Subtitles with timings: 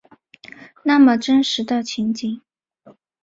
[0.81, 2.41] 那么真实的情景